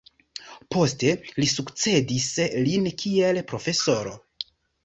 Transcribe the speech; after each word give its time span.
Poste 0.75 1.11
li 1.43 1.49
sukcedis 1.51 2.31
lin 2.69 2.91
kiel 3.03 3.41
profesoro. 3.53 4.17